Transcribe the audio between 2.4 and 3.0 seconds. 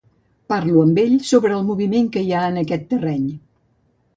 en aquest